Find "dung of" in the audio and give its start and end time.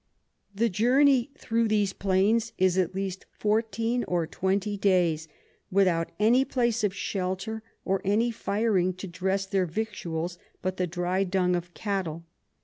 11.29-11.75